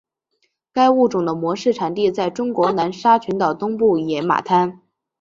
[0.73, 4.81] 该物种的模式产地在中国南沙群岛东部野马滩。